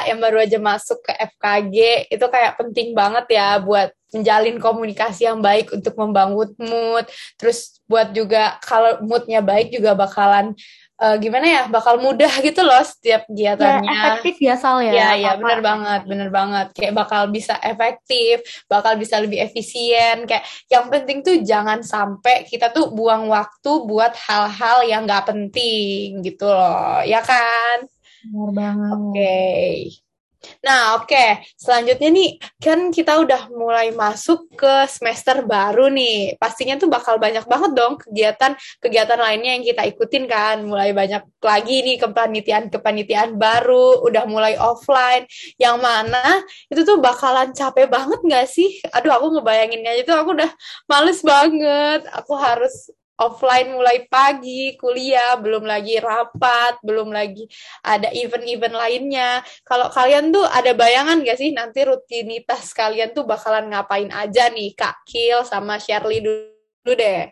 [0.09, 2.09] yang baru aja masuk ke FKG.
[2.13, 7.05] Itu kayak penting banget ya buat menjalin komunikasi yang baik untuk membangun mood.
[7.37, 10.53] Terus buat juga kalau moodnya baik juga bakalan
[11.01, 13.85] uh, gimana ya bakal mudah gitu loh setiap kegiatannya.
[13.85, 14.91] ya, efektif ya Sal ya?
[14.93, 16.67] Ya ya bener banget bener banget.
[16.73, 20.25] Kayak bakal bisa efektif bakal bisa lebih efisien.
[20.25, 26.21] Kayak yang penting tuh jangan sampai kita tuh buang waktu buat hal-hal yang nggak penting
[26.25, 27.85] gitu loh ya kan
[28.27, 29.75] bener banget oke okay.
[30.63, 31.11] Nah, oke.
[31.11, 31.43] Okay.
[31.59, 32.29] Selanjutnya nih,
[32.63, 36.39] kan kita udah mulai masuk ke semester baru nih.
[36.39, 40.63] Pastinya tuh bakal banyak banget dong kegiatan-kegiatan lainnya yang kita ikutin kan.
[40.63, 45.27] Mulai banyak lagi nih kepanitiaan-kepanitiaan baru, udah mulai offline.
[45.59, 46.23] Yang mana
[46.71, 48.79] itu tuh bakalan capek banget gak sih?
[48.95, 50.51] Aduh, aku ngebayanginnya itu aku udah
[50.87, 52.07] males banget.
[52.15, 52.87] Aku harus
[53.19, 57.45] offline mulai pagi, kuliah, belum lagi rapat, belum lagi
[57.83, 59.43] ada event-event lainnya.
[59.67, 64.71] Kalau kalian tuh ada bayangan gak sih nanti rutinitas kalian tuh bakalan ngapain aja nih,
[64.73, 67.27] Kak Kil sama Shirley dulu deh.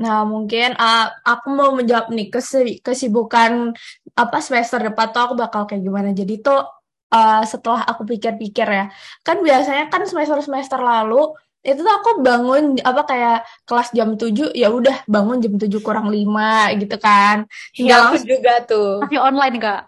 [0.00, 2.32] Nah, mungkin uh, aku mau menjawab nih
[2.80, 3.76] kesibukan
[4.16, 6.16] apa semester depan tuh aku bakal kayak gimana.
[6.16, 6.62] Jadi tuh
[7.12, 8.88] uh, setelah aku pikir-pikir ya,
[9.20, 14.72] kan biasanya kan semester-semester lalu itu tuh aku bangun apa kayak kelas jam 7 ya
[14.72, 17.44] udah bangun jam 7 kurang 5 gitu kan.
[17.76, 19.04] Tinggal ya, langsung juga tuh.
[19.04, 19.82] Tapi online Kak.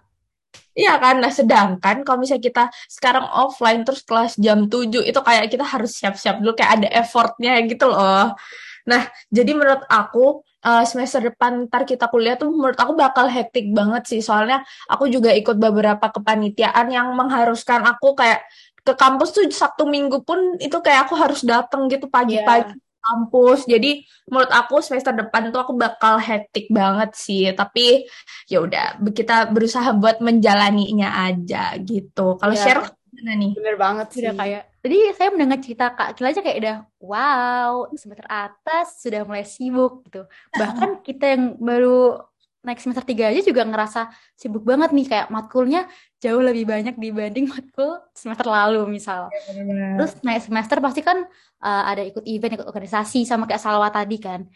[0.72, 5.52] Iya kan, nah sedangkan kalau misalnya kita sekarang offline terus kelas jam 7 itu kayak
[5.52, 8.32] kita harus siap-siap dulu kayak ada effortnya gitu loh.
[8.88, 13.70] Nah, jadi menurut aku uh, semester depan ntar kita kuliah tuh menurut aku bakal hektik
[13.70, 18.42] banget sih soalnya aku juga ikut beberapa kepanitiaan yang mengharuskan aku kayak
[18.82, 22.98] ke kampus tuh Sabtu Minggu pun itu kayak aku harus datang gitu pagi-pagi yeah.
[23.02, 23.66] kampus.
[23.66, 27.50] Jadi menurut aku semester depan tuh aku bakal hektik banget sih.
[27.54, 28.06] Tapi
[28.50, 32.38] ya udah kita berusaha buat menjalaninya aja gitu.
[32.42, 32.64] Kalau yeah.
[32.66, 33.52] share gimana nih?
[33.54, 34.20] Bener banget sih.
[34.26, 39.22] Udah kayak jadi saya mendengar cerita Kak Kila aja kayak udah wow, semester atas sudah
[39.22, 40.26] mulai sibuk gitu.
[40.58, 42.18] Bahkan kita yang baru
[42.62, 45.86] naik semester 3 aja juga ngerasa sibuk banget nih kayak matkulnya
[46.22, 49.26] jauh lebih banyak dibanding matkul semester lalu misal.
[49.50, 51.26] Ya, Terus naik semester pasti kan
[51.58, 54.46] uh, ada ikut event, ikut organisasi sama kayak Salwa tadi kan.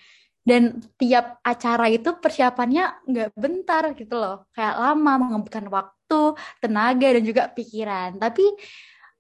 [0.47, 4.47] Dan tiap acara itu persiapannya nggak bentar gitu loh.
[4.55, 6.23] Kayak lama mengembukan waktu,
[6.63, 8.15] tenaga dan juga pikiran.
[8.15, 8.47] Tapi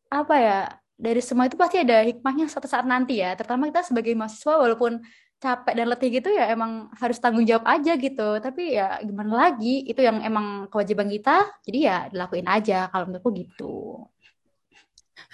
[0.06, 0.58] apa ya,
[0.94, 3.34] dari semua itu pasti ada hikmahnya suatu saat nanti ya.
[3.34, 5.02] Terutama kita sebagai mahasiswa walaupun
[5.42, 8.22] capek dan letih gitu ya emang harus tanggung jawab aja gitu.
[8.44, 9.84] Tapi ya gimana lagi?
[9.90, 11.30] Itu yang emang kewajiban kita
[11.66, 13.64] jadi ya dilakuin aja kalau menurutku gitu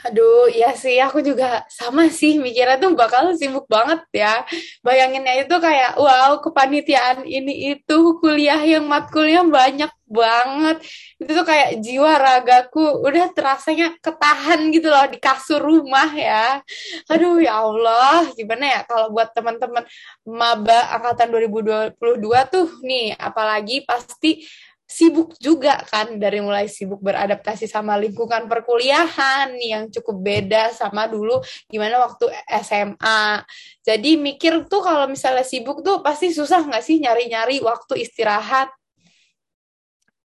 [0.03, 4.43] Aduh, iya sih, aku juga sama sih mikirnya tuh bakal sibuk banget ya.
[4.83, 10.77] Bayanginnya itu kayak, wow, kepanitiaan ini itu kuliah yang matkulnya banyak banget.
[11.23, 16.59] Itu tuh kayak jiwa ragaku udah terasanya ketahan gitu loh di kasur rumah ya.
[17.07, 19.87] Aduh, ya Allah, gimana ya kalau buat teman-teman
[20.27, 24.43] maba angkatan 2022 tuh nih, apalagi pasti
[24.93, 31.41] sibuk juga kan dari mulai sibuk beradaptasi sama lingkungan perkuliahan yang cukup beda sama dulu
[31.73, 32.29] gimana waktu
[32.61, 33.41] SMA.
[33.81, 38.69] Jadi mikir tuh kalau misalnya sibuk tuh pasti susah nggak sih nyari-nyari waktu istirahat?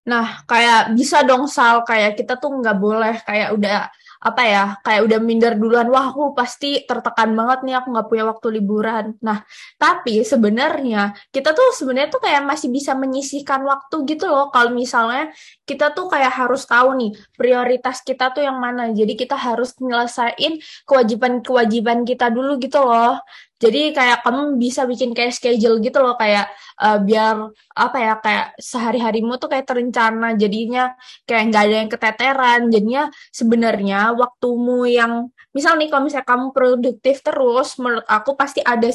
[0.08, 5.02] Nah, kayak bisa dong Sal, kayak kita tuh nggak boleh kayak udah apa ya kayak
[5.06, 9.06] udah minder duluan wah aku pasti tertekan banget nih aku nggak punya waktu liburan.
[9.22, 9.46] Nah
[9.78, 14.50] tapi sebenarnya kita tuh sebenarnya tuh kayak masih bisa menyisihkan waktu gitu loh.
[14.50, 15.30] Kalau misalnya
[15.70, 18.90] kita tuh kayak harus tahu nih prioritas kita tuh yang mana.
[18.90, 20.58] Jadi kita harus nyelesain
[20.90, 23.22] kewajiban-kewajiban kita dulu gitu loh
[23.58, 26.46] Jadi kayak kamu bisa bikin kayak schedule gitu loh kayak
[26.78, 30.38] uh, biar apa ya kayak sehari-harimu tuh kayak terencana.
[30.38, 30.94] Jadinya
[31.26, 32.62] kayak nggak ada yang keteteran.
[32.70, 38.90] Jadinya sebenarnya waktumu yang misal nih kalau misalnya kamu produktif terus menurut aku pasti ada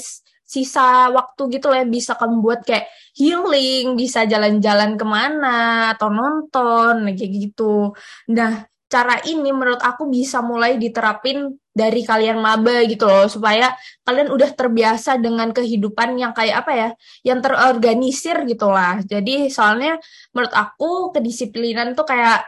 [0.53, 6.13] sisa waktu gitu loh yang bisa kamu buat kayak healing bisa jalan-jalan ke mana atau
[6.13, 7.97] nonton kayak gitu.
[8.31, 13.73] Nah cara ini menurut aku bisa mulai diterapin dari kalian maba gitu loh supaya
[14.05, 16.89] kalian udah terbiasa dengan kehidupan yang kayak apa ya
[17.25, 19.97] yang terorganisir gitu lah jadi soalnya
[20.37, 22.45] menurut aku kedisiplinan tuh kayak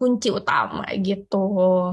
[0.00, 1.92] kunci utama gitu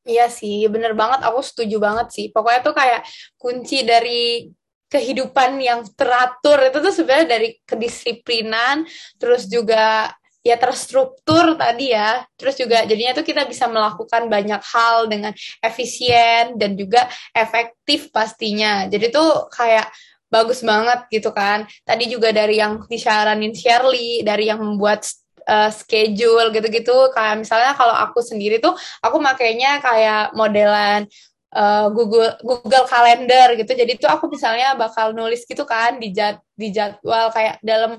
[0.00, 1.20] Iya sih, bener banget.
[1.28, 2.26] Aku setuju banget sih.
[2.32, 3.04] Pokoknya tuh kayak
[3.36, 4.48] kunci dari
[4.90, 8.88] kehidupan yang teratur itu tuh sebenarnya dari kedisiplinan,
[9.20, 10.10] terus juga
[10.40, 12.24] ya terstruktur tadi ya.
[12.36, 18.88] Terus juga jadinya tuh kita bisa melakukan banyak hal dengan efisien dan juga efektif pastinya.
[18.88, 19.88] Jadi tuh kayak
[20.30, 21.66] bagus banget gitu kan.
[21.82, 25.04] Tadi juga dari yang disaranin Shirley, dari yang membuat
[25.44, 27.10] uh, schedule gitu-gitu.
[27.12, 28.72] Kayak misalnya kalau aku sendiri tuh
[29.02, 31.04] aku makainya kayak modelan
[31.52, 33.72] uh, Google Google Calendar gitu.
[33.74, 37.98] Jadi tuh aku misalnya bakal nulis gitu kan di jad, di jadwal kayak dalam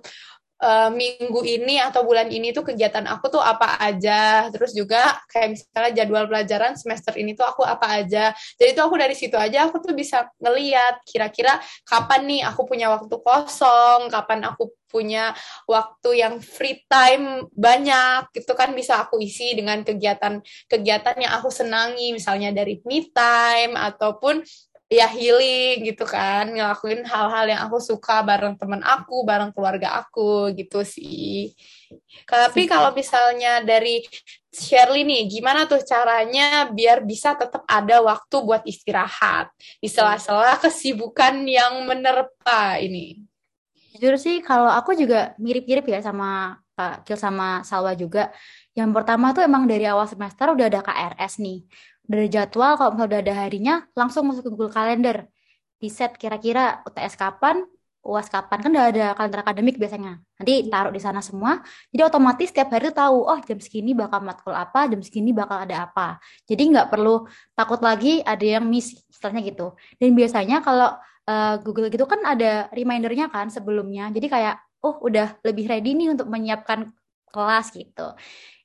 [0.62, 4.48] uh, minggu ini atau bulan ini tuh kegiatan aku tuh apa aja.
[4.54, 8.32] Terus juga kayak misalnya jadwal pelajaran semester ini tuh aku apa aja.
[8.56, 12.94] Jadi tuh aku dari situ aja aku tuh bisa ngeliat kira-kira kapan nih aku punya
[12.94, 15.32] waktu kosong kapan aku punya
[15.66, 18.30] waktu yang free time banyak.
[18.36, 22.14] Gitu kan bisa aku isi dengan kegiatan-kegiatan yang aku senangi.
[22.14, 24.44] Misalnya dari me time ataupun
[24.92, 30.52] ya healing gitu kan ngelakuin hal-hal yang aku suka bareng temen aku bareng keluarga aku
[30.52, 31.56] gitu sih.
[32.28, 34.04] Tapi kalau misalnya dari
[34.52, 39.48] Shirley nih gimana tuh caranya biar bisa tetap ada waktu buat istirahat
[39.80, 43.24] di sela-sela kesibukan yang menerpa ini?
[43.96, 48.28] Jujur sih kalau aku juga mirip-mirip ya sama Kak Kil sama Salwa juga.
[48.76, 51.64] Yang pertama tuh emang dari awal semester udah ada KRS nih
[52.12, 55.24] dari jadwal kalau misalnya udah ada harinya langsung masuk ke Google Calendar.
[55.82, 57.64] Di set kira-kira UTS kapan
[58.02, 58.58] UAS kapan.
[58.66, 60.18] Kan udah ada kalender akademik biasanya.
[60.42, 61.62] Nanti taruh di sana semua.
[61.94, 65.62] Jadi otomatis setiap hari tuh tahu oh jam segini bakal matkul apa jam segini bakal
[65.62, 66.18] ada apa.
[66.50, 69.78] Jadi nggak perlu takut lagi ada yang miss istilahnya gitu.
[70.02, 70.98] Dan biasanya kalau
[71.30, 74.10] uh, Google gitu kan ada remindernya kan sebelumnya.
[74.10, 76.90] Jadi kayak oh udah lebih ready nih untuk menyiapkan
[77.32, 78.08] kelas gitu.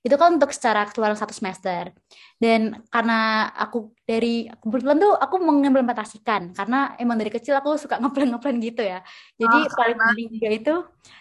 [0.06, 1.90] Itu kan untuk secara keseluruhan satu semester.
[2.38, 6.54] Dan karena aku dari kebetulan tuh aku mengimplementasikan.
[6.54, 9.02] Karena emang dari kecil aku suka ngeplan ngeplan gitu ya.
[9.34, 10.74] Jadi oh, paling penting juga itu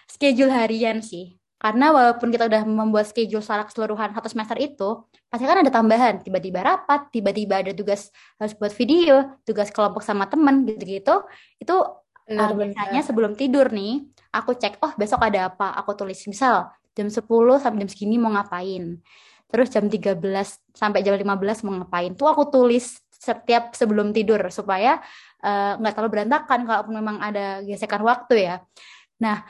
[0.06, 1.34] schedule harian sih.
[1.56, 6.22] Karena walaupun kita udah membuat schedule secara keseluruhan satu semester itu pasti kan ada tambahan.
[6.22, 11.26] Tiba-tiba rapat tiba-tiba ada tugas harus buat video tugas kelompok sama temen gitu-gitu.
[11.58, 11.82] Itu
[12.28, 15.74] benar, uh, biasanya sebelum tidur nih aku cek oh besok ada apa?
[15.80, 17.20] Aku tulis misal jam 10
[17.60, 18.96] sampai jam segini mau ngapain?
[19.46, 20.18] Terus jam 13
[20.74, 22.16] sampai jam 15 mau ngapain?
[22.16, 25.00] Tuh aku tulis setiap sebelum tidur supaya
[25.40, 28.56] eh, nggak uh, terlalu berantakan kalau memang ada gesekan waktu ya.
[29.20, 29.44] Nah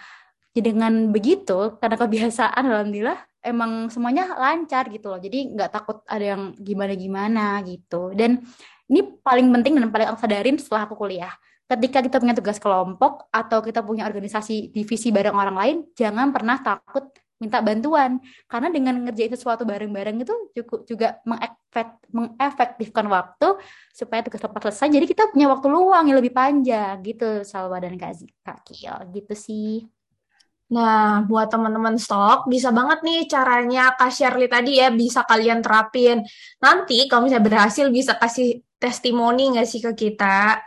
[0.57, 5.21] dengan begitu karena kebiasaan alhamdulillah emang semuanya lancar gitu loh.
[5.21, 8.11] Jadi nggak takut ada yang gimana gimana gitu.
[8.17, 8.41] Dan
[8.89, 11.33] ini paling penting dan paling aku sadarin setelah aku kuliah.
[11.67, 16.63] Ketika kita punya tugas kelompok atau kita punya organisasi divisi bareng orang lain jangan pernah
[16.63, 18.17] takut minta bantuan
[18.49, 23.61] karena dengan ngerjain sesuatu bareng-bareng itu cukup juga mengefek, mengefektifkan waktu
[23.93, 28.01] supaya tugas tepat selesai jadi kita punya waktu luang yang lebih panjang gitu Salwa dan
[28.01, 29.85] Kak, Kak Kiel gitu sih
[30.67, 36.27] Nah, buat teman-teman stok, bisa banget nih caranya Kak Shirley tadi ya, bisa kalian terapin.
[36.59, 40.59] Nanti kalau misalnya berhasil, bisa kasih testimoni nggak sih ke kita?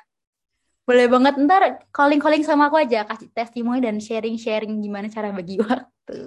[0.88, 6.20] Boleh banget, ntar calling-calling sama aku aja, kasih testimoni dan sharing-sharing gimana cara bagi waktu.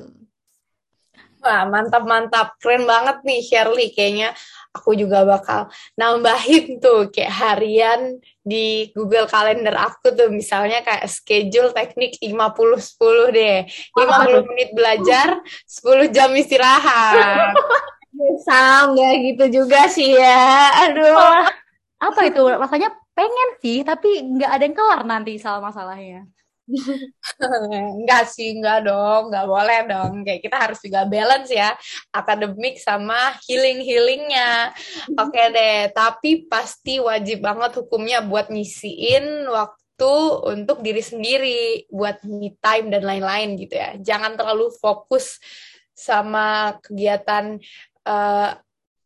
[1.42, 2.54] Wah, mantap-mantap.
[2.62, 3.90] Keren banget nih Shirley.
[3.90, 4.30] Kayaknya
[4.70, 5.66] aku juga bakal
[5.98, 10.30] nambahin tuh kayak harian di Google Calendar aku tuh.
[10.30, 13.58] Misalnya kayak schedule teknik 50-10 deh.
[13.98, 17.58] 50 menit belajar, 10 jam istirahat.
[18.46, 20.70] Sama nggak gitu juga sih ya.
[20.86, 21.42] Aduh.
[21.98, 22.42] Apa itu?
[22.46, 26.22] Rasanya pengen sih, tapi nggak ada yang kelar nanti salah masalahnya.
[27.98, 30.12] enggak sih, enggak dong, enggak boleh dong.
[30.22, 31.74] Kayak kita harus juga balance ya,
[32.14, 34.70] akademik sama healing-healingnya.
[35.18, 40.14] Oke okay deh, tapi pasti wajib banget hukumnya buat ngisiin waktu
[40.48, 43.98] untuk diri sendiri, buat me time dan lain-lain gitu ya.
[43.98, 45.38] Jangan terlalu fokus
[45.92, 47.60] sama kegiatan
[48.08, 48.50] uh,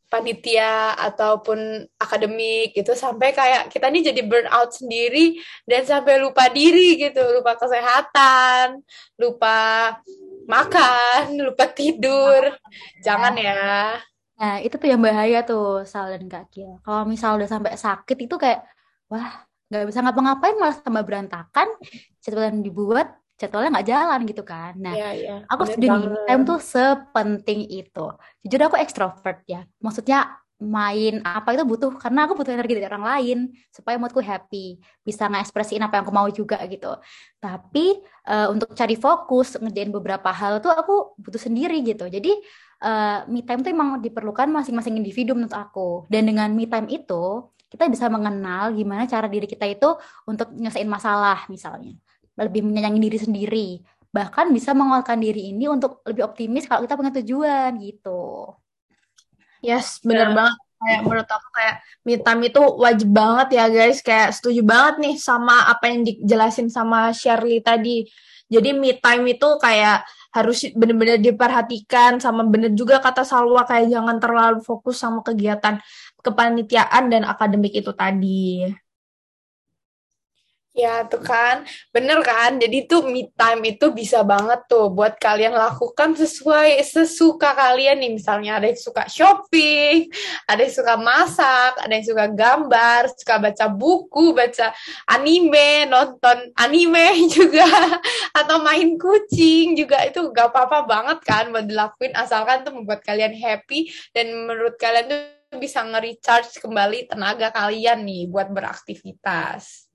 [0.06, 6.46] panitia ataupun akademik gitu sampai kayak kita nih jadi burn out sendiri dan sampai lupa
[6.46, 8.86] diri gitu lupa kesehatan
[9.18, 9.58] lupa
[10.46, 12.54] makan lupa tidur
[13.02, 13.98] jangan ya
[14.36, 16.76] Nah, itu tuh yang bahaya tuh, Sal dan Kak Kia.
[16.84, 18.68] Kalau misal udah sampai sakit itu kayak,
[19.08, 21.68] wah, nggak bisa ngapa-ngapain malah tambah berantakan.
[22.20, 24.72] Yang dibuat, jadwalnya nggak jalan gitu kan.
[24.80, 25.36] Nah, ya, ya.
[25.44, 28.06] aku setuju nih, time tuh sepenting itu.
[28.40, 29.68] Jujur aku ekstrovert ya.
[29.80, 34.80] Maksudnya main apa itu butuh, karena aku butuh energi dari orang lain supaya moodku happy.
[35.04, 36.96] Bisa ngekspresiin apa yang aku mau juga gitu.
[37.36, 42.08] Tapi eh, untuk cari fokus, ngerjain beberapa hal tuh aku butuh sendiri gitu.
[42.08, 42.32] Jadi
[42.80, 46.08] eh, me time itu emang diperlukan masing-masing individu menurut aku.
[46.08, 49.92] Dan dengan me time itu, kita bisa mengenal gimana cara diri kita itu
[50.24, 51.92] untuk nyelesain masalah misalnya.
[52.36, 53.68] Lebih menyayangi diri sendiri.
[54.12, 58.52] Bahkan bisa menguatkan diri ini untuk lebih optimis kalau kita punya tujuan gitu.
[59.60, 60.34] Yes, bener Ya.
[60.36, 60.56] banget.
[60.76, 63.98] Kayak menurut aku kayak me time itu wajib banget ya guys.
[64.04, 68.04] Kayak setuju banget nih sama apa yang dijelasin sama Shirley tadi.
[68.46, 70.04] Jadi me time itu kayak
[70.36, 75.80] harus bener-bener diperhatikan sama bener juga kata Salwa kayak jangan terlalu fokus sama kegiatan
[76.20, 78.68] kepanitiaan dan akademik itu tadi.
[80.76, 81.64] Ya, tuh kan.
[81.88, 82.60] Bener kan?
[82.60, 88.12] Jadi tuh me time itu bisa banget tuh buat kalian lakukan sesuai sesuka kalian nih.
[88.12, 90.12] Misalnya ada yang suka shopping,
[90.44, 94.76] ada yang suka masak, ada yang suka gambar, suka baca buku, baca
[95.08, 97.64] anime, nonton anime juga,
[98.36, 103.32] atau main kucing juga itu gak apa-apa banget kan buat dilakuin asalkan tuh membuat kalian
[103.32, 109.85] happy dan menurut kalian tuh bisa nge-recharge kembali tenaga kalian nih buat beraktivitas.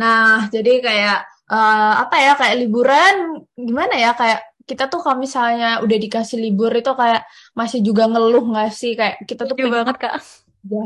[0.00, 1.16] Nah, jadi kayak
[1.52, 3.14] eh, apa ya kayak liburan
[3.68, 7.24] gimana ya kayak kita tuh kalau misalnya udah dikasih libur itu kayak
[7.56, 10.14] masih juga ngeluh nggak sih kayak kita tuh pengen banget, Kak.
[10.68, 10.82] aja,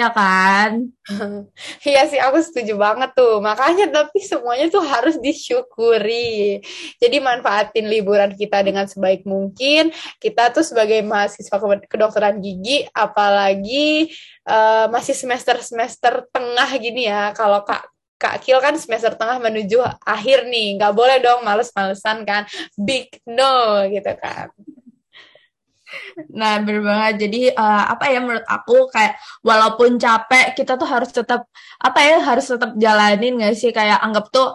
[0.00, 0.70] ya kan?
[1.88, 3.38] Iya sih, aku setuju banget tuh.
[3.42, 6.58] Makanya tapi semuanya tuh harus disyukuri.
[7.02, 9.90] Jadi manfaatin liburan kita dengan sebaik mungkin.
[10.22, 14.10] Kita tuh sebagai mahasiswa ke- kedokteran gigi, apalagi
[14.48, 17.32] eh, masih semester-semester tengah gini ya.
[17.36, 17.89] Kalau Kak
[18.20, 22.44] Kak Kil kan semester tengah menuju akhir nih, nggak boleh dong males-malesan kan,
[22.76, 24.52] big no gitu kan.
[26.30, 27.14] Nah, bener banget.
[27.26, 32.16] Jadi eh, apa ya menurut aku kayak walaupun capek kita tuh harus tetap apa ya
[32.22, 34.54] harus tetap jalanin nggak sih kayak anggap tuh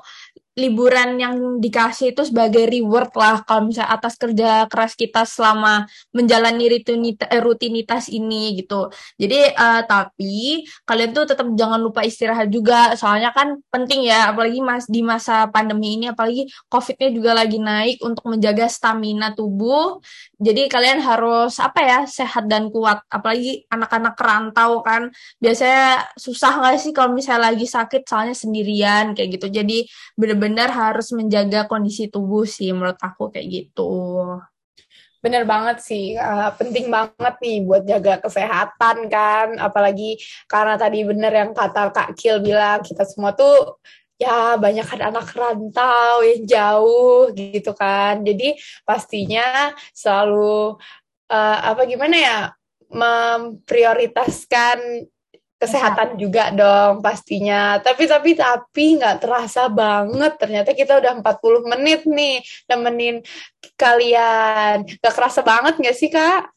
[0.56, 5.84] liburan yang dikasih itu sebagai reward lah kalau misalnya atas kerja keras kita selama
[6.16, 8.88] menjalani rutinitas, rutinitas ini gitu.
[9.20, 14.64] Jadi eh, tapi kalian tuh tetap jangan lupa istirahat juga soalnya kan penting ya apalagi
[14.64, 20.00] mas di masa pandemi ini apalagi COVID-nya juga lagi naik untuk menjaga stamina tubuh.
[20.40, 25.12] Jadi kalian harus apa ya sehat dan kuat apalagi anak-anak kerantau kan
[25.44, 29.52] biasanya susah nggak sih kalau misalnya lagi sakit soalnya sendirian kayak gitu.
[29.52, 29.84] Jadi
[30.46, 33.90] benar-benar harus menjaga kondisi tubuh sih menurut aku kayak gitu.
[35.18, 41.34] Bener banget sih, eh, penting banget nih buat jaga kesehatan kan, apalagi karena tadi bener
[41.34, 43.82] yang kata Kak Kil bilang, kita semua tuh
[44.22, 48.54] ya banyak kan anak rantau yang jauh gitu kan, jadi
[48.86, 50.78] pastinya selalu
[51.34, 52.54] eh, apa gimana ya,
[52.94, 55.10] memprioritaskan
[55.56, 57.80] kesehatan juga dong pastinya.
[57.80, 63.16] Tapi tapi tapi nggak terasa banget ternyata kita udah 40 menit nih nemenin
[63.80, 64.84] kalian.
[65.00, 66.52] Gak kerasa banget nggak sih Kak?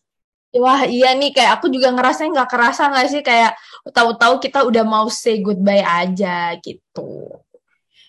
[0.56, 3.52] Wah iya nih kayak aku juga ngerasanya nggak kerasa nggak sih kayak
[3.92, 7.28] tahu-tahu kita udah mau say goodbye aja gitu.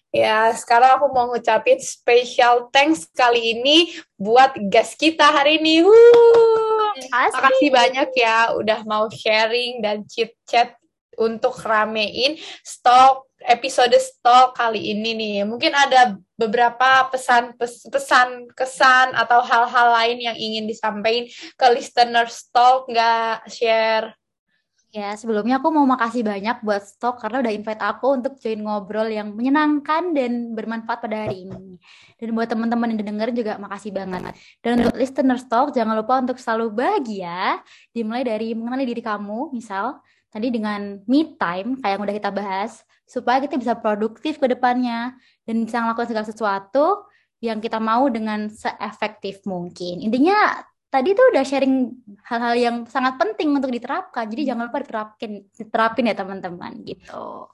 [0.10, 5.86] Ya, sekarang aku mau ngucapin special thanks kali ini buat guest kita hari ini.
[5.86, 6.98] Wuh.
[7.14, 10.79] Makasih banyak ya udah mau sharing dan chit-chat
[11.18, 15.36] untuk ramein stok episode stok kali ini nih.
[15.48, 22.28] Mungkin ada beberapa pesan pes- pesan kesan atau hal-hal lain yang ingin disampaikan ke listener
[22.28, 24.20] stok nggak share?
[24.90, 29.06] Ya, sebelumnya aku mau makasih banyak buat Stok karena udah invite aku untuk join ngobrol
[29.06, 31.78] yang menyenangkan dan bermanfaat pada hari ini.
[32.18, 34.34] Dan buat teman-teman yang denger juga makasih banget.
[34.66, 37.62] Dan untuk listener Stok, jangan lupa untuk selalu bahagia,
[37.94, 42.82] dimulai dari mengenali diri kamu, misal tadi dengan me time, kayak yang udah kita bahas,
[43.10, 47.10] supaya kita bisa produktif ke depannya dan bisa melakukan segala sesuatu
[47.42, 50.06] yang kita mau dengan seefektif mungkin.
[50.06, 51.76] Intinya tadi tuh udah sharing
[52.26, 54.26] hal-hal yang sangat penting untuk diterapkan.
[54.30, 57.48] Jadi jangan lupa diterapin, diterapin ya teman-teman gitu.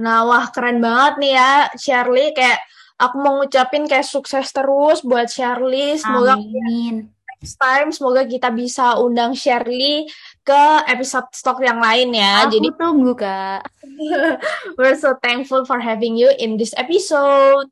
[0.00, 2.60] Nah wah keren banget nih ya Shirley kayak
[2.96, 5.98] aku mau ngucapin kayak sukses terus buat Shirley.
[5.98, 7.10] Semoga Amin.
[7.42, 10.06] next time semoga kita bisa undang Shirley
[10.42, 12.46] ke episode stock yang lain ya.
[12.46, 13.62] Aku Jadi tunggu kak.
[14.78, 17.70] we're so thankful for having you in this episode.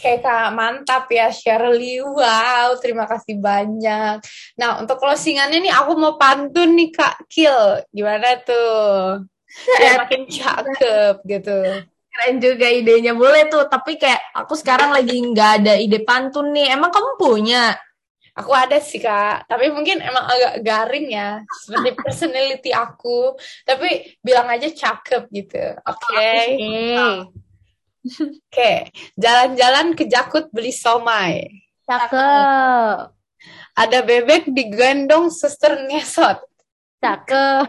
[0.00, 2.00] Oke kak, mantap ya Shirley.
[2.00, 4.24] Wow, terima kasih banyak.
[4.56, 7.84] Nah, untuk closingannya nih aku mau pantun nih kak Kill.
[7.92, 9.28] Gimana tuh?
[9.76, 11.84] Biar makin cakep gitu.
[12.10, 16.72] Keren juga idenya boleh tuh, tapi kayak aku sekarang lagi nggak ada ide pantun nih.
[16.72, 17.76] Emang kamu punya?
[18.40, 23.36] Aku ada sih kak, tapi mungkin emang agak garing ya, seperti personality aku.
[23.68, 25.60] Tapi bilang aja cakep gitu.
[25.84, 26.32] Oke.
[26.56, 27.36] Oke.
[28.00, 31.44] Oke, jalan-jalan ke Jakut beli somai.
[31.84, 33.12] Cakep.
[33.76, 36.40] Ada bebek digendong suster ngesot.
[37.04, 37.68] Cakep.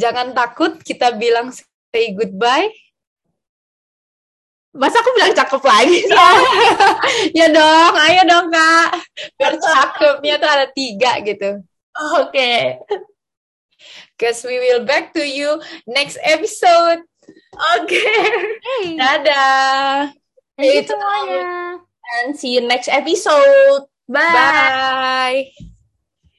[0.00, 2.72] Jangan takut, kita bilang say goodbye.
[4.78, 5.98] Masa aku bilang cakep lagi?
[7.38, 8.90] ya dong, ayo dong kak.
[9.34, 11.66] Biar cakepnya tuh ada tiga gitu.
[12.22, 12.78] Oke.
[14.18, 15.58] Cause we will back to you
[15.90, 17.02] next episode.
[17.78, 17.98] Oke.
[17.98, 18.94] Hey.
[18.94, 20.14] Dadah.
[20.58, 21.82] You Itu semuanya.
[22.22, 23.86] And see you next episode.
[24.06, 25.50] Bye.
[25.54, 25.74] Bye.